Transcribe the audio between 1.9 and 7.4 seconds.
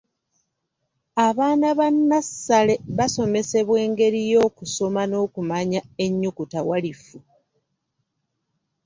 nnassale basomesebwa engeri y'okusoma n'okumanya ennyukuta walifu.